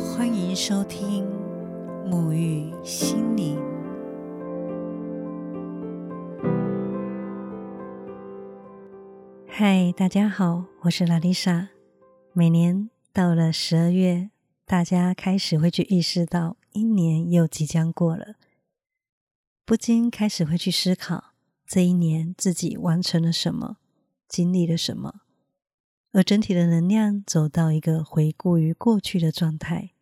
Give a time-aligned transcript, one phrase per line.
[0.00, 1.26] 欢迎收听
[2.06, 3.60] 沐浴心灵。
[9.46, 11.68] 嗨，大家好，我是拉丽莎。
[12.32, 14.30] 每年到了十二月，
[14.64, 18.36] 大家开始会去意识到一年又即将过了，
[19.66, 21.34] 不禁开始会去思考
[21.66, 23.76] 这一年自己完成了什么，
[24.26, 25.20] 经历了什么。
[26.12, 29.92] 而整体的能量走到一个回顾于过去的状态，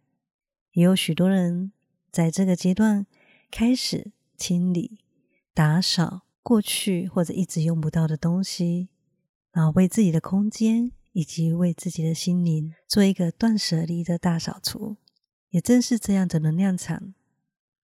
[0.73, 1.73] 也有许多人
[2.11, 3.07] 在这个阶段
[3.51, 4.99] 开始清理、
[5.53, 8.89] 打扫过去或者一直用不到的东西，
[9.53, 14.97] 然后为自己的空间以及为自己的心灵做一个断舍离的大扫除。
[15.51, 17.15] 也正是这样的能量场，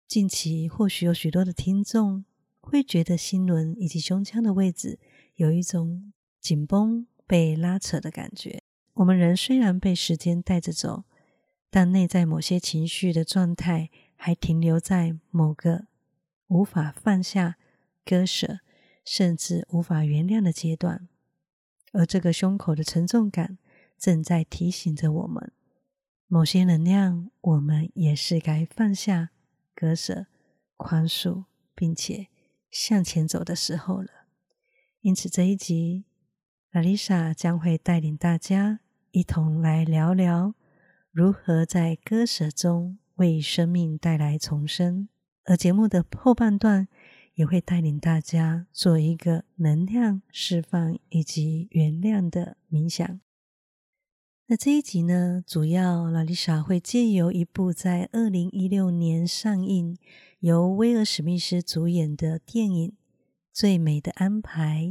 [0.07, 2.25] 近期或许有许多的听众
[2.59, 4.97] 会觉得心轮以及胸腔的位置
[5.35, 7.05] 有一种紧绷。
[7.29, 8.63] 被拉扯的感觉。
[8.95, 11.03] 我们人虽然被时间带着走，
[11.69, 15.87] 但内在某些情绪的状态还停留在某个
[16.47, 17.57] 无法放下、
[18.03, 18.59] 割舍，
[19.05, 21.07] 甚至无法原谅的阶段。
[21.91, 23.57] 而这个胸口的沉重感，
[23.97, 25.51] 正在提醒着我们，
[26.27, 29.31] 某些能量，我们也是该放下、
[29.73, 30.27] 割舍、
[30.77, 32.27] 宽恕，并且
[32.69, 34.09] 向前走的时候了。
[35.01, 36.05] 因此，这一集。
[36.71, 40.53] 拉丽莎将会带领大家一同来聊聊
[41.11, 45.09] 如何在割舍中为生命带来重生，
[45.45, 46.87] 而节目的后半段
[47.33, 53.19] 也会带领大家做一个能量释放以及原谅的冥想。
[54.45, 59.97] 那这一集呢，主要拉丽莎会借由一部在二零一六年上映、
[60.39, 62.89] 由威尔史密斯主演的电影
[63.51, 64.83] 《最美的安排》。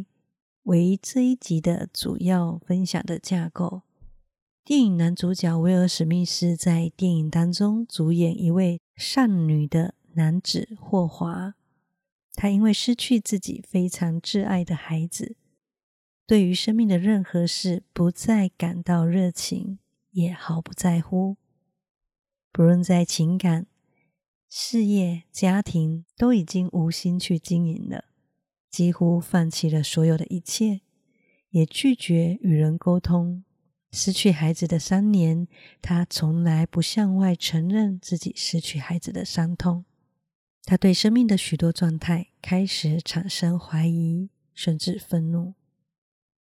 [0.64, 3.82] 为这一集的主要分享的架构。
[4.68, 11.54] 电影男主角威尔·史密斯在电影当中主演一位善女的男子霍华，
[12.34, 15.36] 他因为失去自己非常挚爱的孩子，
[16.26, 19.78] 对于生命的任何事不再感到热情，
[20.10, 21.38] 也毫不在乎。
[22.52, 23.66] 不论在情感、
[24.50, 28.04] 事业、家庭，都已经无心去经营了。
[28.70, 30.82] 几乎放弃了所有的一切，
[31.52, 33.44] 也拒绝与人沟通。
[33.90, 35.48] 失去孩子的三年，
[35.80, 39.84] 他从来不向外承认自己失去孩子的伤痛。
[40.64, 45.54] 他对生命的许多状态开始产生怀疑，甚至愤怒。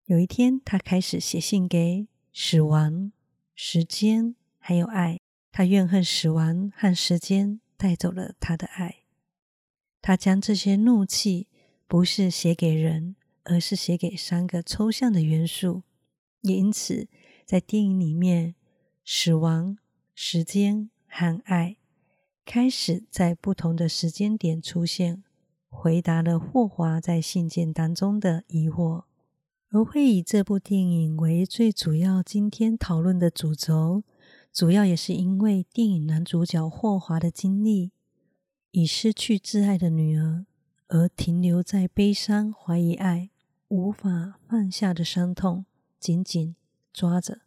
[0.05, 3.11] 有一天，他开始写信给死亡、
[3.55, 5.19] 时间还有爱。
[5.51, 9.03] 他怨恨死亡和时间带走了他的爱。
[10.01, 11.47] 他将这些怒气。
[11.89, 13.15] 不是写给人，
[13.45, 15.83] 而是写给三个抽象的元素。
[16.41, 17.07] 也因此，
[17.47, 18.55] 在电影里面，
[19.05, 19.77] 死亡、
[20.13, 21.77] 时间和爱
[22.43, 25.23] 开始在不同的时间点出现，
[25.69, 29.05] 回答了霍华在信件当中的疑惑。
[29.69, 34.03] 而会以这部电影为最主要今天讨论的主轴，
[34.51, 37.91] 主要也是因为电影男主角霍华的经历，
[38.71, 40.45] 已失去挚爱的女儿。
[40.89, 43.29] 而停留在悲伤、怀疑爱、
[43.69, 45.65] 无法放下的伤痛，
[45.97, 46.56] 紧紧
[46.97, 47.41] 抓着。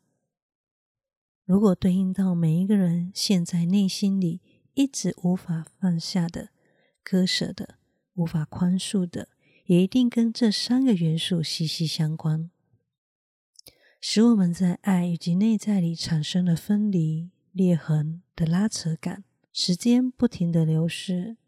[1.45, 4.41] 如果对应到每一个人现在内心里
[4.75, 6.51] 一直无法放下的、
[7.03, 7.75] 割舍的、
[8.15, 9.29] 无法宽恕的，
[9.65, 12.49] 也一定跟这三个元素息息相关，
[14.01, 19.25] 使我们在爱以及内在里产生了分离、裂痕的拉扯感。
[19.53, 21.39] 时间不停的流逝。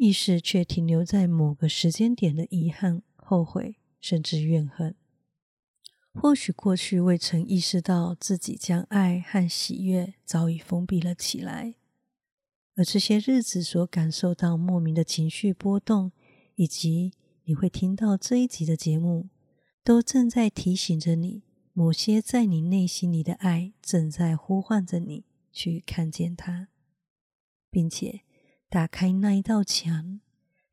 [0.00, 4.94] 意识却停留在某个时间点的遗憾、后悔，甚至怨恨。
[6.20, 11.76] 或许过去未曾意识到自己将爱和喜悦早已封闭了起来，
[12.74, 16.10] 而这些日子所感受到莫名的情绪波动，
[16.56, 17.12] 以及
[17.44, 19.28] 你会听到这一集的节目，
[19.84, 26.68] 都正在提醒着你，某些在你内心里的爱正在呼唤着你去看见它，
[27.70, 28.22] 并且。
[28.70, 30.20] 打开那一道墙，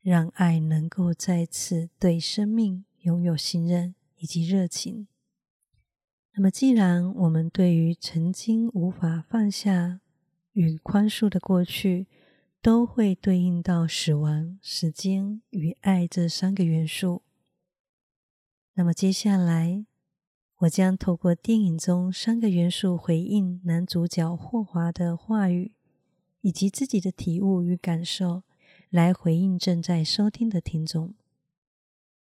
[0.02, 5.08] 让爱能够再次对生命拥有信任以及热情。
[6.36, 10.00] 那么，既然我们对于曾经无法放下
[10.52, 12.06] 与宽恕的过去，
[12.60, 17.22] 都会对应到死亡、时间与爱这三个元素，
[18.74, 19.86] 那么接下来
[20.58, 25.72] 我将透过电影中三个元素回应男主角霍华的话语。
[26.42, 28.44] 以及自己的体悟与感受，
[28.88, 31.12] 来回应正在收听的听众。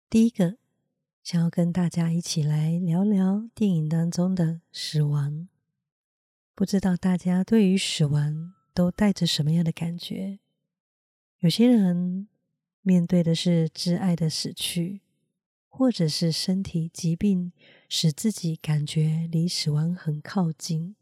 [0.09, 0.57] 第一个，
[1.27, 5.49] 想要跟大家一起来聊聊电影当中的死亡。
[6.55, 10.39] 不知道大家对于死亡都带着什么样的感觉？
[11.39, 12.29] 有些人
[12.81, 15.01] 面对的是挚爱的死去，
[15.67, 17.51] 或者是身体疾病
[17.89, 20.95] 使自己感觉离死亡很靠近。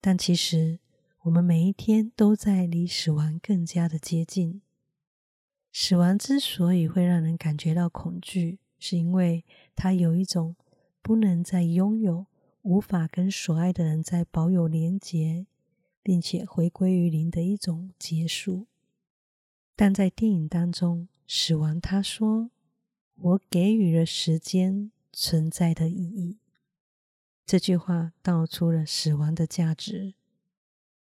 [0.00, 0.78] 但其实，
[1.22, 4.62] 我们每一天都在离死亡更加的接近。
[5.72, 10.56] 死亡之所以会让人感觉到恐惧，是因为他有一种
[11.00, 12.26] 不能再拥有、
[12.60, 15.46] 无法跟所爱的人再保有连结，
[16.02, 18.66] 并且回归于零的一种结束。
[19.74, 22.50] 但在电影当中，死亡他说
[23.16, 26.36] ：“我给予了时间存在的意义。”
[27.46, 30.12] 这句话道出了死亡的价值。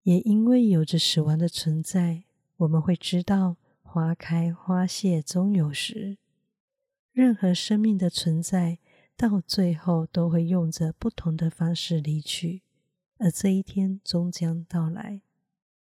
[0.04, 2.22] 也因为有着死亡的存在，
[2.58, 3.56] 我们会知道。
[3.82, 6.18] 花开花谢终有时，
[7.14, 8.78] 任何生命的存在，
[9.16, 12.60] 到最后都会用着不同的方式离去，
[13.16, 15.22] 而这一天终将到来。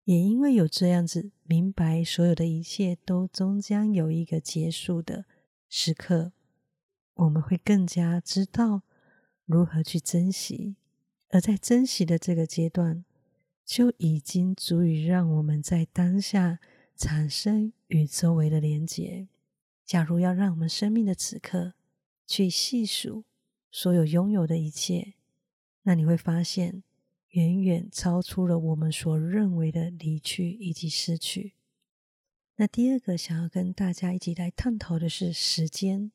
[0.05, 5.25] 也因为有这样子明白，所有的一切都终将有一个结束的
[5.67, 6.31] 时刻，
[7.13, 8.81] 我们会更加知道
[9.45, 10.77] 如何去珍惜。
[11.29, 13.05] 而在珍惜的这个阶段，
[13.63, 16.59] 就已经足以让我们在当下。
[16.99, 19.29] 产生与周围的连结。
[19.89, 21.73] 假如要让我们生命的此刻
[22.27, 23.23] 去细数
[23.71, 25.15] 所有拥有的一切，
[25.81, 26.83] 那你会发现，
[27.29, 31.55] 远远超出了我们所认为的离去以及失去。
[32.57, 36.11] 那第二个想要跟大家一起来探讨的是时间。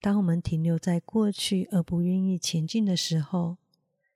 [0.00, 3.58] 当我们停留在过去而不愿意前进的时候，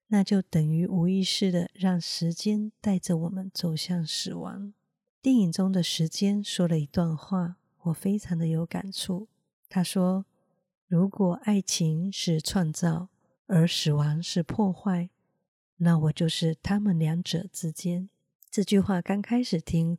[0.07, 4.73] 那就等于无意识的让时间带着我们走向死亡。
[5.21, 9.29] 电影中的时间说了一段话，我非常的有感触。
[9.69, 10.27] 他说
[10.89, 13.09] ：“如果爱情是创造，
[13.47, 15.11] 而死亡是破坏，
[15.77, 18.09] 那我就是他们两者之间。”
[18.51, 19.99] 这句话刚开始听，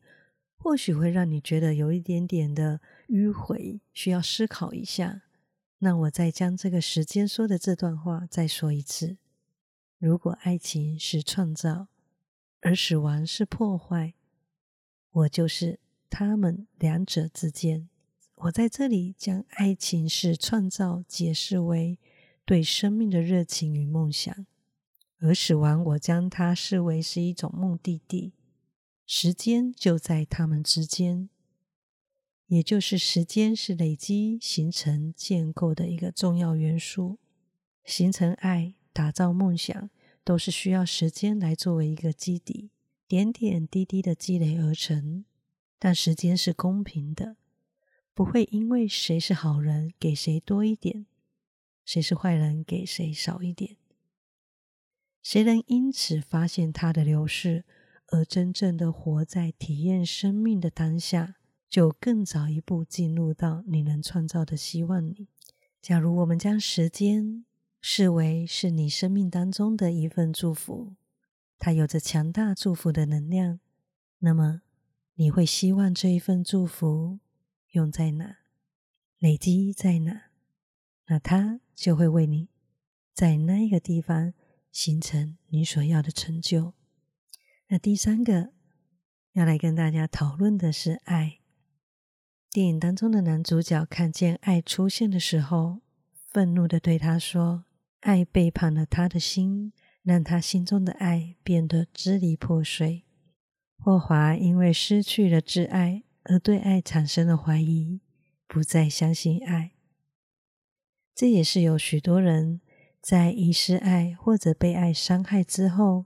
[0.58, 5.22] 或许会让你觉得有一点点的迂回，需要思考一下。
[5.80, 9.18] 那我再将这个时间说的这段话再说一次：
[10.00, 11.88] 如果爱情是创造，
[12.62, 14.16] 而死亡是破坏。
[15.12, 17.90] 我就是他们两者之间。
[18.36, 21.98] 我在这里将爱情是创造解释为
[22.46, 24.46] 对生命的热情与梦想，
[25.20, 28.34] 而死亡我将它视为是一种目的地。
[29.06, 31.30] 时间就在他们之间，
[32.48, 37.18] 也就是时间是累积、形成、建构的一个重要元素。
[37.84, 39.90] 形成爱、打造梦想，
[40.24, 42.70] 都是需要时间来作为一个基底。
[43.08, 45.24] 点点滴滴的积累而成，
[45.80, 47.38] 但时间是公平的，
[48.14, 51.06] 不会因为谁是好人给谁多一点，
[51.86, 53.78] 谁是坏人给谁少一点。
[55.22, 57.66] 谁能因此发现它的流逝，
[58.08, 61.36] 而真正的活在体验生命的当下，
[61.70, 65.28] 就更早一步进入到你能创造的希望里。
[65.82, 67.46] 假如我们将时间
[67.82, 70.96] 视为是你生命当中的一份祝福。
[71.60, 73.60] 它有着强大祝福的能量，
[74.20, 74.62] 那么
[75.20, 77.20] 你会希望这一份祝福
[77.72, 78.38] 用在哪，
[79.20, 80.32] 累积在哪？
[81.08, 82.50] 那它就会为你
[83.14, 84.34] 在那一个地方
[84.72, 86.74] 形成你所要的成就。
[87.68, 88.52] 那第三个
[89.34, 91.40] 要来跟大家讨论的是爱。
[92.52, 95.82] 电影当中的男主角看见爱出现的时候，
[96.28, 97.66] 愤怒的对他说
[98.02, 103.07] ：“爱背叛了他的心。”让他心中的爱变得支离破碎。
[103.80, 108.02] 霍华因为失去了挚爱，而对爱产生了怀疑，
[108.48, 109.72] 不再相信爱。
[111.16, 112.62] 这也是有许多人
[113.02, 116.06] 在遗失爱或者被爱伤害之后，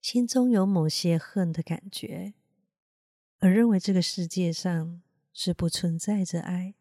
[0.00, 2.34] 心中有某些恨的感觉，
[3.38, 5.00] 而认为这个世界上
[5.32, 6.74] 是不存在着爱。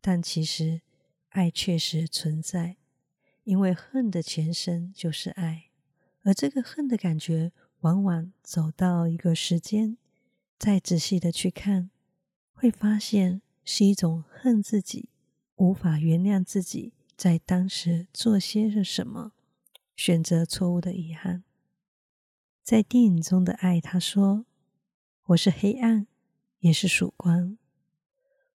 [0.00, 0.80] 但其实
[1.30, 2.76] 爱确实存在，
[3.44, 5.64] 因为恨的前身就是爱。
[6.22, 9.96] 而这个恨的感觉，往往走到一个时间，
[10.58, 11.90] 再仔细的去看，
[12.52, 15.08] 会发现是一种恨自己，
[15.56, 19.32] 无法原谅自己在当时做些了什么，
[19.94, 21.44] 选择错误的遗憾。
[22.64, 24.44] 在电影中的爱，他说
[25.28, 26.06] ：“我是黑暗，
[26.58, 27.56] 也是曙光。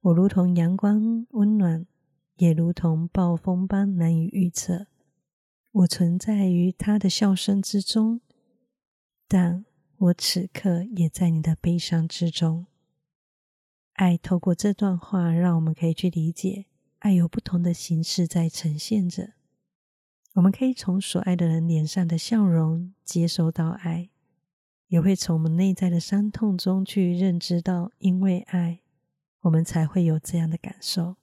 [0.01, 1.87] 我如同阳光温暖，
[2.35, 4.87] 也如同暴风般难以预测。”
[5.71, 8.21] 我存在于他的笑声之中，
[9.27, 9.65] 但
[9.97, 12.65] 我此刻也在你的悲伤之中。
[13.93, 16.65] 爱透过这段话，让我们可以去理解，
[16.99, 19.33] 爱有不同的形式在呈现着。
[20.33, 24.09] 我们可以从所爱的人脸上的笑容接收到爱，
[24.87, 28.79] 也会从我们内在的伤痛中去认知到，因为爱，
[29.41, 31.17] 我们才会有这样的感受。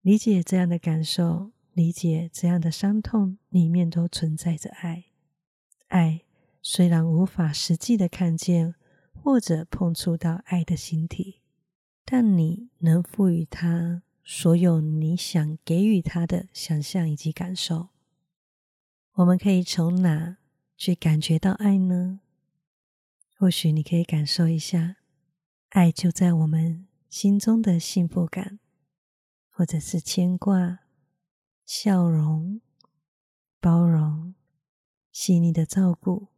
[0.00, 5.04] 理解这样的感受，理解这样的伤痛，里面都存在着爱。
[5.88, 6.22] 爱
[6.62, 8.76] 虽然无法实际的看见
[9.12, 11.40] 或者碰触到爱的形体，
[12.04, 17.88] 但你能赋予它所有你想给予它的想象以及感受。
[19.14, 20.38] 我们可以从哪
[20.76, 22.20] 去感觉到爱呢？
[23.36, 24.96] 或许你可以感受一下，
[25.70, 28.60] 爱就在我们心中的幸福感，
[29.50, 30.78] 或者是牵挂、
[31.66, 32.60] 笑容、
[33.60, 34.34] 包容、
[35.10, 36.28] 细腻的照顾，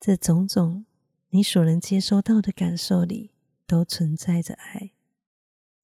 [0.00, 0.86] 这种种
[1.30, 3.32] 你所能接收到的感受里，
[3.66, 4.92] 都存在着爱。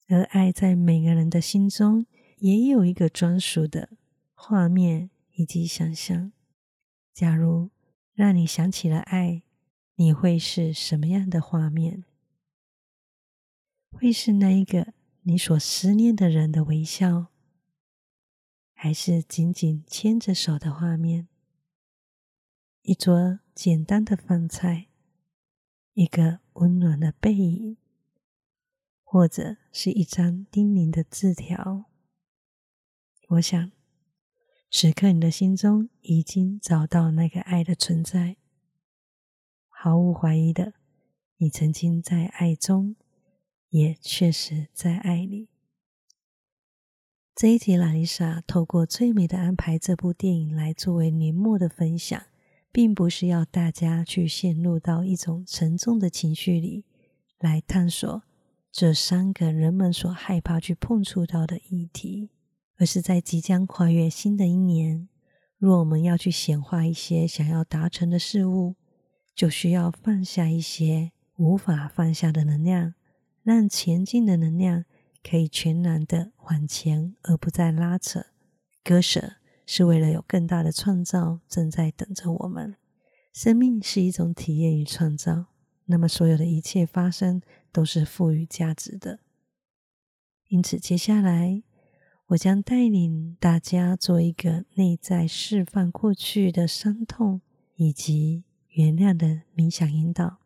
[0.08, 2.06] 而爱在每个人的心中，
[2.38, 3.90] 也有一个专属的
[4.34, 5.10] 画面。
[5.36, 6.30] 以及想象，
[7.12, 7.70] 假如
[8.12, 9.42] 让你想起了爱，
[9.96, 12.04] 你会是什么样的画面？
[13.90, 17.32] 会是那一个你所思念的人的微笑，
[18.74, 21.26] 还是紧紧牵着手的画面？
[22.86, 24.88] 一桌简单的饭菜，
[25.94, 27.78] 一个温暖的背影，
[29.02, 31.86] 或者是一张叮咛的字条？
[33.30, 33.72] 我想。
[34.70, 38.36] 此刻，你的心中已经找到那个爱的存在，
[39.66, 40.74] 毫无怀疑的，
[41.38, 42.96] 你曾经在爱中，
[43.70, 45.48] 也确实在爱里。
[47.34, 52.26] 这一集，拉丽莎透过《最美的安排》这部电影来作为年末的分享，
[52.74, 56.84] 并不是要大家去陷入到一种沉重的情绪里
[57.38, 58.22] 来探索
[58.72, 62.30] 这三个人们所害怕去碰触到的议题。
[62.76, 65.08] 而是在即将跨越新的一年，
[65.58, 68.74] 若我们要去显化一些想要达成的事物，
[69.36, 72.94] 就需要放下一些无法放下的能量，
[73.44, 74.84] 让前进的能量
[75.22, 78.26] 可以全然的往前，而不再拉扯。
[78.82, 79.34] 割舍
[79.66, 82.76] 是为了有更大的创造正在等着我们。
[83.32, 85.46] 生命是一种体验与创造，
[85.86, 87.42] 那么所有的一切发生
[87.72, 89.20] 都是赋予价值的。
[90.48, 91.62] 因此，接下来。
[92.28, 97.42] 我将带领大家做一个内在释放过去的伤痛
[97.74, 100.38] 以及原谅的冥想引导。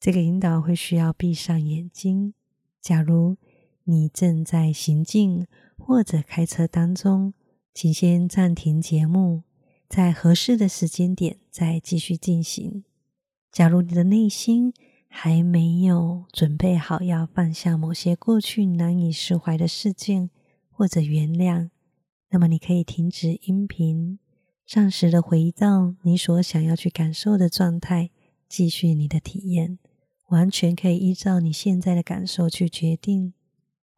[0.00, 2.34] 这个引导会需要闭上眼睛。
[2.80, 3.36] 假如
[3.84, 5.46] 你正在行进
[5.78, 7.32] 或者开车当中，
[7.74, 9.44] 请先暂停节目，
[9.88, 12.84] 在合适的时间点再继续进行。
[13.50, 14.74] 假如你的内心
[15.08, 20.28] 还没有准备好要放下某些过去难以释怀的事件，
[20.70, 21.70] 或者原谅，
[22.30, 24.18] 那么你可以停止音频，
[24.66, 28.10] 暂时的回到你所想要去感受的状态，
[28.48, 29.78] 继续你的体验，
[30.28, 33.32] 完全可以依照你现在的感受去决定。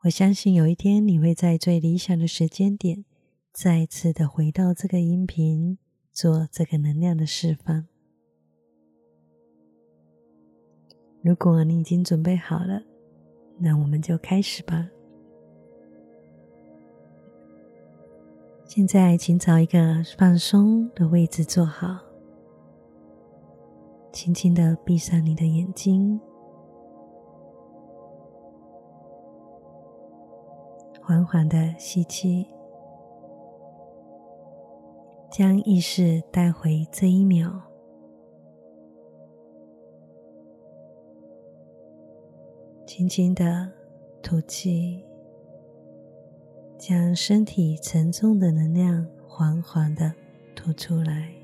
[0.02, 3.04] 我相信有一天你会在最理想的时间点，
[3.54, 5.78] 再次的回到这个音频，
[6.12, 7.87] 做这个能量的释放。
[11.23, 12.82] 如果你已经准备好了，
[13.56, 14.90] 那我们就开始吧。
[18.64, 22.00] 现在，请找一个放松的位置坐好，
[24.12, 26.20] 轻轻的闭上你的眼睛，
[31.00, 32.44] 缓缓的吸气，
[35.36, 37.60] 将意识带回这一秒，
[42.86, 43.68] 轻轻的
[44.22, 45.04] 吐气。
[46.78, 50.14] 将身体沉重的能量缓缓的
[50.54, 51.34] 吐出来，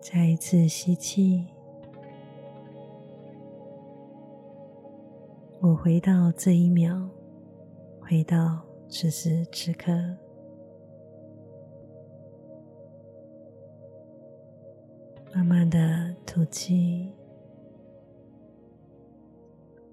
[0.00, 1.44] 再一次吸气。
[5.60, 7.08] 我回到这一秒，
[8.04, 9.90] 回到此时此刻，
[15.34, 17.10] 慢慢的吐气。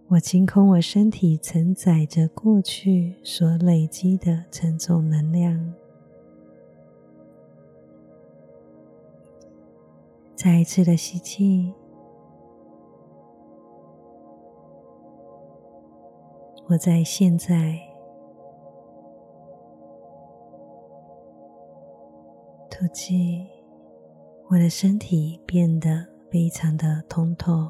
[0.09, 5.73] 我清空我身体承载着过去所累积的沉重能量，
[10.35, 11.73] 再一次的吸气。
[16.67, 17.79] 我在现在
[22.81, 23.45] 如今
[24.47, 27.69] 我的身体变得非常的通透。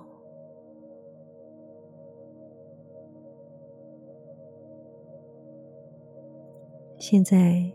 [7.00, 7.72] 现在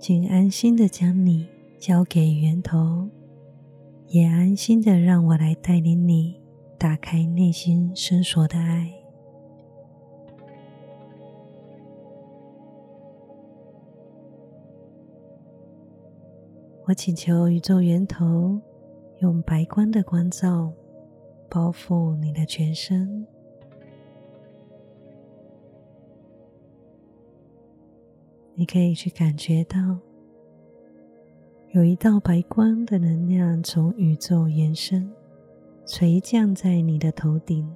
[0.00, 1.46] 请安心的将你
[1.78, 3.08] 交给源头
[4.08, 6.42] 也安心的让我来带领你
[6.76, 9.01] 打开内心深锁的爱。
[16.84, 18.60] 我请求宇宙源头
[19.20, 20.72] 用白光的光照
[21.48, 23.24] 包覆你的全身。
[28.54, 29.78] 你可以去感觉到，
[31.70, 35.10] 有一道白光的能量从宇宙延伸，
[35.86, 37.66] 垂降在你的头顶，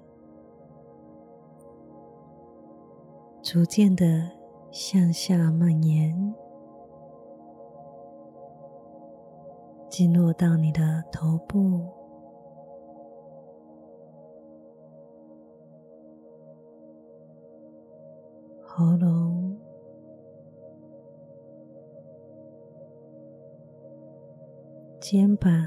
[3.41, 4.29] 逐渐的
[4.71, 6.35] 向下蔓延，
[9.97, 11.81] 进入到你的头部、
[18.61, 19.57] 喉咙。
[25.01, 25.67] 肩膀、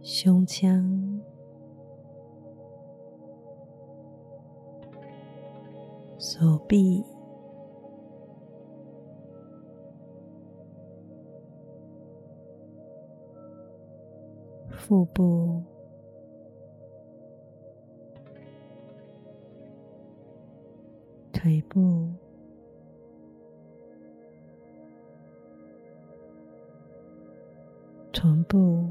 [0.00, 1.20] 胸腔、
[6.18, 7.04] 手臂、
[14.86, 15.60] 腹部、
[21.32, 22.08] 腿部。
[28.12, 28.88] 臀部、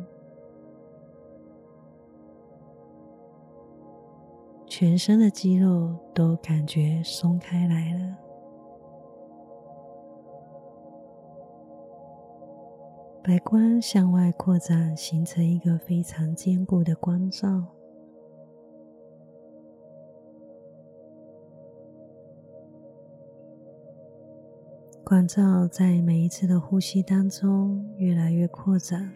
[4.68, 8.18] 全身的肌肉都感觉松开来了，
[13.27, 17.65] 白光向外扩展，形成一个非常坚固的光照。
[25.03, 29.11] 光照在每一次的呼吸当中越来越扩展，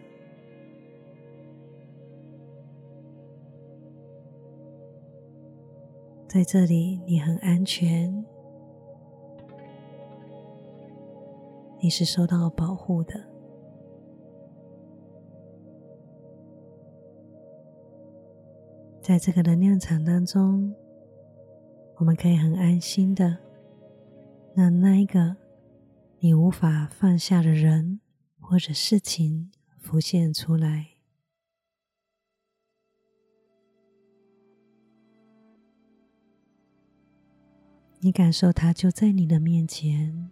[6.26, 8.26] 在这里你很安全，
[11.80, 13.29] 你是受到保护的，
[19.10, 20.72] 在这个能量场当中，
[21.96, 23.36] 我们可以很安心的
[24.54, 25.36] 让那一个。
[26.20, 28.00] 你无法放下的人
[28.38, 30.90] 或者事情浮现出来，
[37.98, 40.30] 你感受它就在你的面前，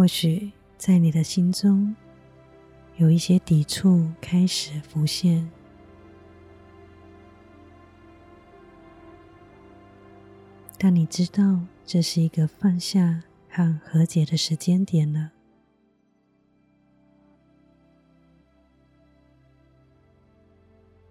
[0.00, 1.94] 或许在你的心中。
[2.96, 5.46] 有一些抵触开始浮现，
[10.78, 15.32] 但你知道这是一个放下和和解的时间点了。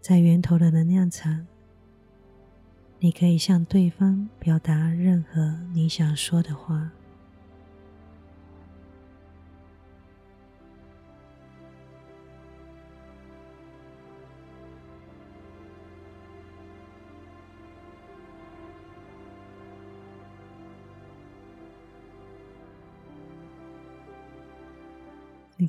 [0.02, 1.46] 在源头的能量场，
[2.98, 6.90] 你可以向对方表达任何你想说的话。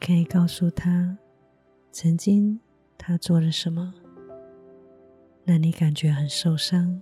[0.01, 1.19] 可以告诉他，
[1.93, 2.59] 曾经
[2.97, 3.95] 他做了什么，
[5.45, 7.01] 让你感觉很受伤。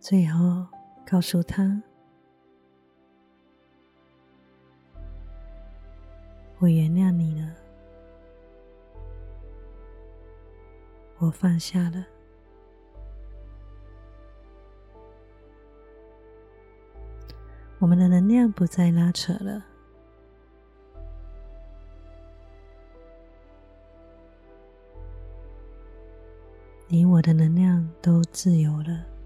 [0.00, 0.66] 最后，
[1.04, 1.82] 告诉他。
[6.60, 7.54] 我原谅你了，
[11.18, 12.04] 我放下了。
[17.78, 19.64] 我们的能量不再拉扯了，
[26.88, 29.17] 你我的能量都自由了。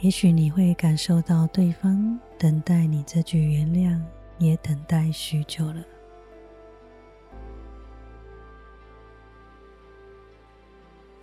[0.00, 4.00] 也许你会感受到对方等待你这句原谅，
[4.38, 5.82] 也等待许久了。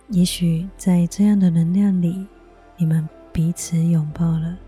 [0.08, 2.26] 也许在这样的能量里，
[2.76, 4.58] 你们彼此拥抱了。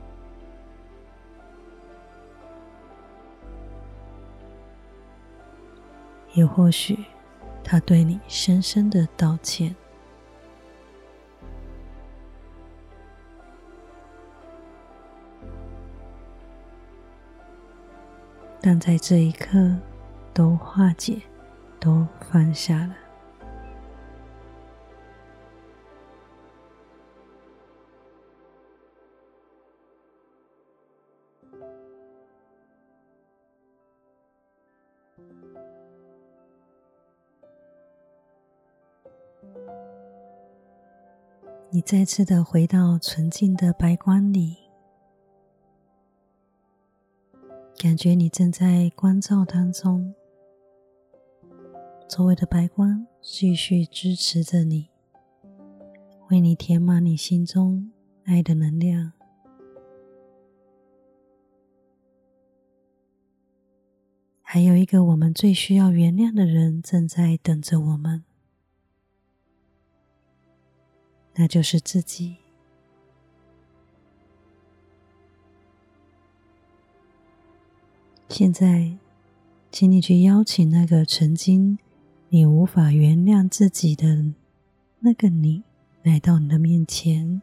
[6.33, 7.05] 也或许，
[7.63, 9.75] 他对你深深的道歉，
[18.69, 19.77] 但在这一刻，
[20.35, 21.23] 都化解，
[21.79, 22.97] 都放下了。
[41.71, 44.57] 你再次的回到纯净的白光里，
[47.79, 50.15] 感觉你正在光照当中，
[52.09, 54.89] 周围的白光继续支持着你，
[56.31, 57.93] 为你填满你心中
[58.25, 59.13] 爱的能量。
[64.43, 68.25] 还有一个我们最需要原谅的人正在等着我们。
[71.35, 72.46] 那就是自己。
[78.29, 78.99] 现在，
[79.73, 81.79] 请你去邀请那个曾经
[82.29, 84.35] 你无法原谅自己的
[85.01, 85.63] 那个你
[86.03, 87.41] 来到你的面前，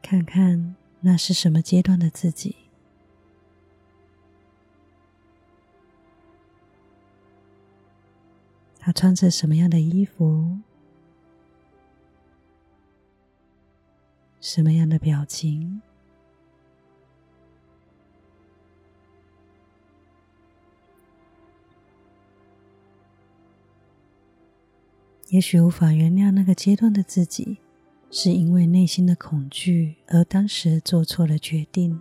[0.00, 2.65] 看看那是什么阶段的自己。
[8.96, 10.56] 穿着什么样的衣服？
[14.40, 15.82] 什么样的表情？
[25.28, 27.58] 也许无法原谅那个阶段的自己，
[28.10, 32.00] 是因为内心的恐惧而当时做错了决定。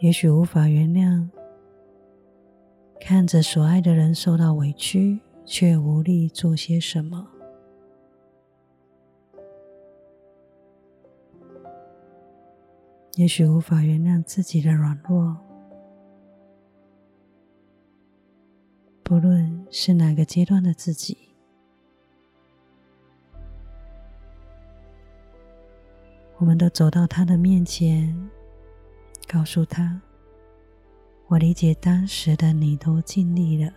[0.00, 1.28] 也许无法原谅。
[3.08, 7.24] 看着所爱的人受到委屈，却无力做些什么。
[13.14, 15.38] 也许无法原谅自己的软弱，
[19.04, 21.16] 不论是哪个阶段的自己，
[26.38, 28.28] 我们都走到他的面前，
[29.28, 30.02] 告诉他。
[31.28, 33.72] 我理解当时的你都尽力了，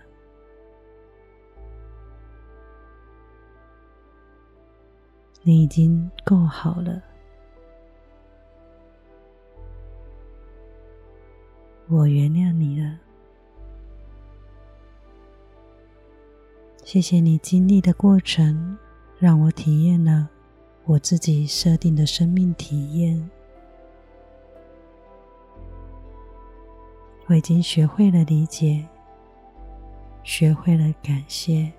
[5.42, 7.02] 你已经够好了，
[11.88, 13.00] 我原谅你了。
[16.84, 18.78] 谢谢你经历的过程，
[19.18, 20.30] 让我体验了
[20.86, 23.30] 我自己设定的生命体验。
[27.30, 28.84] 我已经学会了理解，
[30.24, 31.72] 学会了感谢，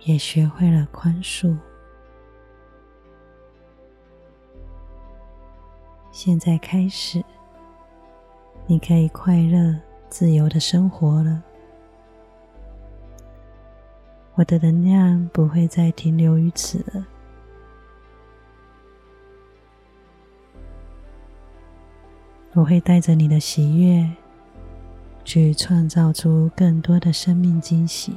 [0.00, 1.56] 也学会了宽恕。
[6.12, 7.24] 现在开始，
[8.66, 9.74] 你可以快乐、
[10.10, 11.42] 自由的生活了。
[14.34, 17.06] 我的能量不会再停留于此了。
[22.58, 24.10] 我会带着你的喜悦，
[25.24, 28.16] 去创造出更多的生命惊喜。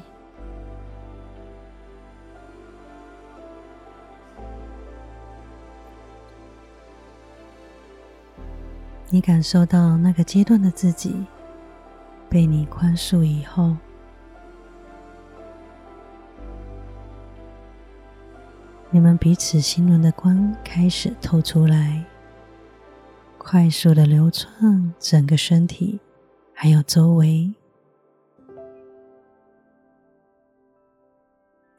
[9.11, 11.23] 你感受到那个阶段的自己
[12.27, 13.77] 被你宽恕以后，
[18.89, 22.03] 你们彼此心轮的光开始透出来。
[23.43, 25.99] 快速的流窜整个身体，
[26.53, 27.51] 还有周围，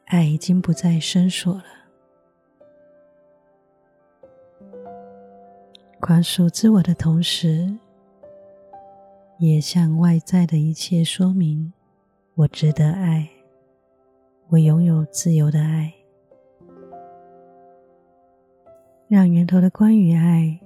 [0.07, 1.63] 爱已经不再伸缩了。
[6.01, 7.73] 宽恕自我的同时，
[9.39, 11.71] 也向外在的一切说明：
[12.35, 13.27] 我值得爱，
[14.49, 15.93] 我拥有自由的爱，
[19.07, 20.59] 让源头的关于爱。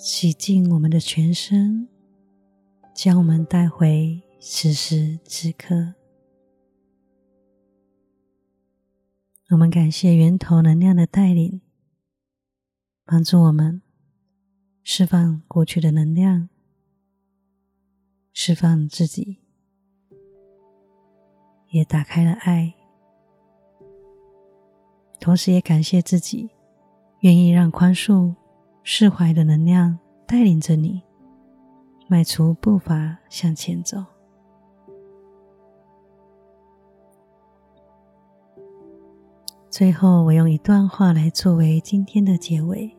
[0.00, 1.88] 洗净我们的全身，
[2.94, 5.94] 将我们带回此时此刻。
[9.50, 11.60] 我们感谢源头能量的带领，
[13.04, 13.82] 帮助我们
[14.84, 16.48] 释放过去的能量，
[18.32, 19.38] 释放自己，
[21.70, 22.72] 也打开了爱。
[25.18, 26.48] 同时，也感谢自己
[27.22, 28.36] 愿意让宽恕、
[28.90, 31.02] 释怀的能量带领着你
[32.08, 34.02] 迈出步伐向前走。
[39.68, 42.90] 最后，我用一段话来作为今天的结尾：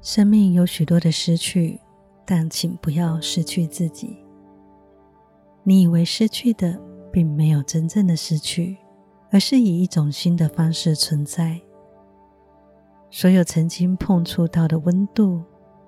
[0.00, 1.80] 生命有许多的失去，
[2.24, 4.16] 但请不要失去自己。
[5.64, 8.78] 你以为失去的，并没有真正的失去，
[9.32, 11.60] 而是以一种新的方式存在。
[13.10, 15.42] 所有曾经碰触到的温度、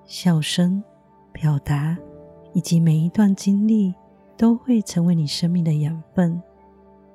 [0.05, 0.83] 笑声、
[1.31, 1.97] 表达，
[2.53, 3.93] 以及每一段经历，
[4.37, 6.41] 都会成为你生命的养分。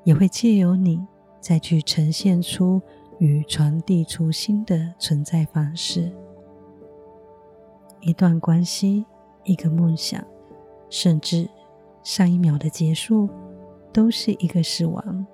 [0.04, 1.06] 也会借由你
[1.38, 2.80] 再去呈现出
[3.18, 6.10] 与传递出新的存在方式。
[8.00, 9.04] 一段关系，
[9.44, 10.24] 一个梦想，
[10.88, 11.46] 甚至
[12.02, 13.28] 上一秒的结束，
[13.92, 15.26] 都是一个死亡，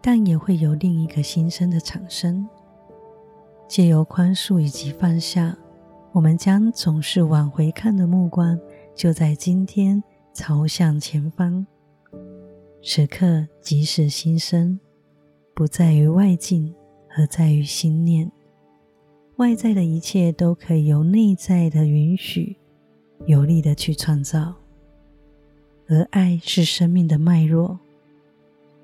[0.00, 2.48] 但也会有另一个新生的产生。
[3.68, 5.56] 借由宽恕以及放下，
[6.12, 8.58] 我们将总是往回看的目光，
[8.94, 10.02] 就在今天
[10.32, 11.66] 朝向前方。
[12.82, 14.78] 此刻即使心生，
[15.54, 16.72] 不在于外境，
[17.16, 18.30] 而在于心念。
[19.36, 22.56] 外在的一切都可以由内在的允许，
[23.26, 24.54] 有力的去创造。
[25.88, 27.78] 而爱是生命的脉络，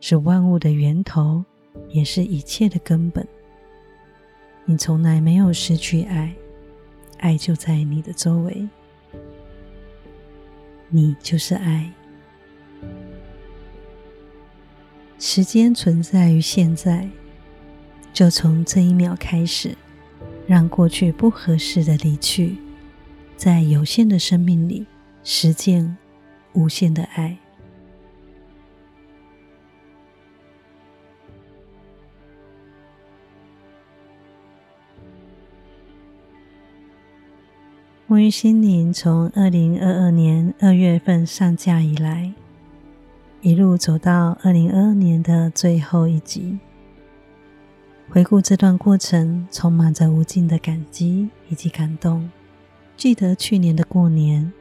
[0.00, 1.44] 是万物的源头，
[1.88, 3.26] 也是一切的根本。
[4.64, 6.32] 你从来没有失去爱，
[7.18, 8.68] 爱就在你的周围，
[10.88, 11.92] 你就是爱。
[15.18, 17.08] 时间存在于现在，
[18.12, 19.76] 就从这一秒开始，
[20.46, 22.56] 让过去不合适的离去，
[23.36, 24.86] 在有限的生命里
[25.24, 25.96] 实践
[26.52, 27.38] 无限的爱。
[38.12, 42.30] 沐浴心灵从二零二二年二月份上架以来。
[43.40, 46.58] 一路走到二零二二年的最后一集，
[48.10, 52.28] 回顾这段过程，充满着无尽的感激以及感动。
[52.98, 54.52] 记得去年的过年，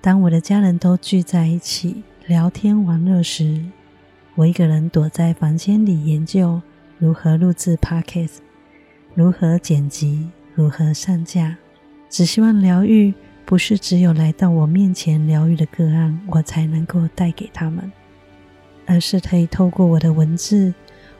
[0.00, 3.64] 当我的家人都聚在一起聊天玩乐时，
[4.36, 6.62] 我一个人躲在房间里研究
[6.98, 8.36] 如何录制 podcast，
[9.16, 11.56] 如何剪辑，如何上架。
[12.10, 13.14] 只希望疗愈。
[13.46, 17.90] 不是只有来到我面前疗愈的个案，我才能够带给他们，
[18.86, 20.72] 而是可以透过我的文字、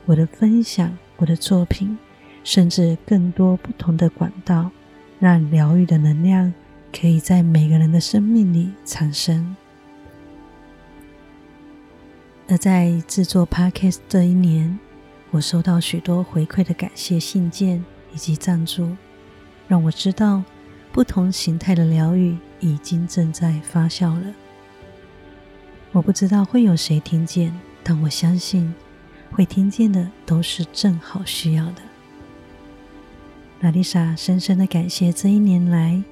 [0.05, 1.99] 我的分享、我的作品，
[2.45, 4.71] 甚至更多不同的管道，
[5.19, 6.55] 让疗愈的能量
[6.97, 9.57] 可以在每个人的生命里产生。
[12.47, 14.79] 而在制作 Podcast 这一年，
[15.33, 18.89] 我收到许多回馈的感谢信件以及赞助，
[19.67, 20.45] 让我知道。
[20.93, 24.35] 不同形态的疗愈已经正在发酵了。
[25.93, 28.75] 我不知道会有谁听见，但我相信
[29.31, 31.83] 会听见的都是正好需要的。
[33.61, 36.03] 玛丽莎深深的感谢这一年来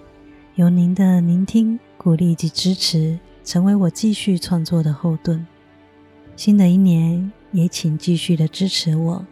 [0.55, 5.47] 有您的聆听、鼓励及支持，成为我继续创作的后盾。
[6.37, 9.27] 新的一年也请继续的支持我，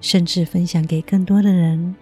[0.00, 1.94] 甚至分享给更多的人。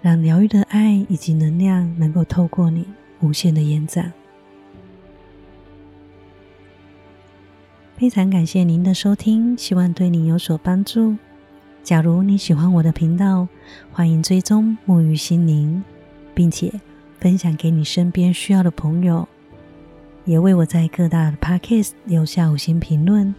[0.00, 2.86] 让疗愈的爱以及能量能够透过你
[3.20, 4.12] 无限的延展。
[7.96, 11.16] 非常感谢您的收听，希望对您有所帮助。
[11.82, 13.48] 假如你喜欢我的频道，
[13.92, 15.82] 欢迎追踪沐浴心灵，
[16.34, 16.72] 并且
[17.18, 19.26] 分享给你身边需要的朋友，
[20.24, 23.34] 也为我在各大的 podcast 留下五星评论。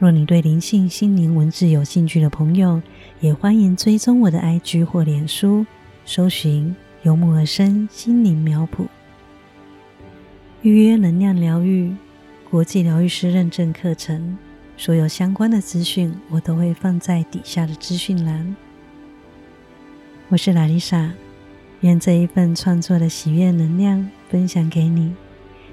[0.00, 2.80] 若你对灵性、心灵、文字有兴趣的朋友，
[3.20, 5.66] 也欢迎追踪我的 IG 或脸书，
[6.06, 8.86] 搜寻“由木而生心灵苗圃”。
[10.62, 11.94] 预约能量疗愈、
[12.50, 14.38] 国际疗愈师认证课程，
[14.78, 18.56] 所有相关的资讯我都会放在底下的资讯栏。
[20.30, 21.12] 我是拉丽莎，
[21.80, 25.14] 愿这一份创作的喜悦能量分享给你，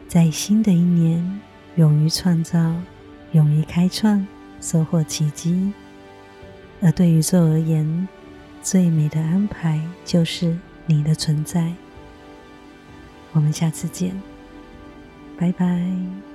[0.05, 1.39] 在新的一年
[1.77, 2.75] 勇于创造。
[3.31, 4.25] 勇于开创，
[4.61, 5.73] 收获奇迹。
[6.81, 8.07] 而对宇宙而言，
[8.61, 11.73] 最美的安排就是你的存在。
[13.31, 14.19] 我们下次见，
[15.37, 16.26] 拜拜。